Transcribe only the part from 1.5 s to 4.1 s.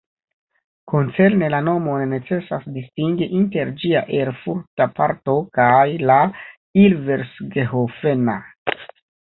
la nomon necesas distingi inter ĝia